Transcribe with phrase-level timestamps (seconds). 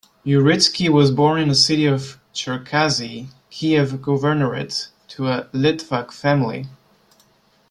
[0.25, 6.65] Uritsky was born in the city of Cherkasy, Kiev Governorate, to a Litvak family.